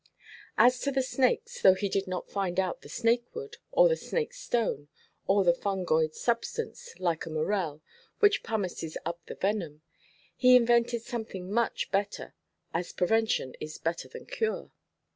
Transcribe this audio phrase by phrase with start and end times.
[0.57, 4.87] As to the snakes, though he did not find out the snake–wood, or the snake–stone,
[5.27, 7.83] or the fungoid substance, like a morel,
[8.17, 9.83] which pumices up the venom;
[10.35, 12.33] he invented something much better,
[12.73, 14.71] as prevention is better than cure.